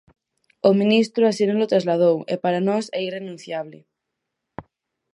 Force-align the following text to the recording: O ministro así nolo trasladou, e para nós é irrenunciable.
O 0.67 0.71
ministro 0.81 1.23
así 1.25 1.43
nolo 1.47 1.71
trasladou, 1.73 2.15
e 2.33 2.35
para 2.43 2.65
nós 2.67 2.85
é 2.97 2.99
irrenunciable. 3.09 3.79